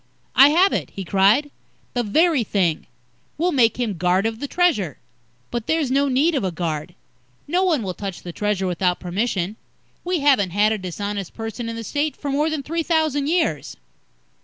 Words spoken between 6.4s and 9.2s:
a guard. No one will touch the Treasure without